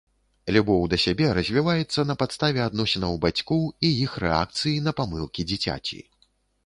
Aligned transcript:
Любоў 0.55 0.85
да 0.93 0.97
сябе 1.03 1.27
развіваецца 1.37 2.05
на 2.11 2.15
падставе 2.23 2.63
адносінаў 2.69 3.13
бацькоў 3.29 3.63
і 3.91 3.95
іх 4.07 4.17
рэакцыі 4.25 4.75
на 4.87 4.91
памылкі 5.01 5.41
дзіцяці. 5.53 6.01